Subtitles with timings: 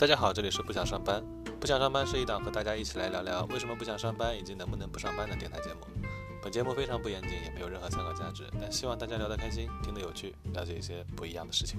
[0.00, 1.22] 大家好这里是不想上班。
[1.60, 5.80] 不想上班是一档和大家一起来聊聊为什么不想上班以及能不能不上班的电台节目。
[6.42, 11.78] 本节目非常不严谨也没有任何参考价值但希望大家聊得开心听得有趣了解一些不一样的事情。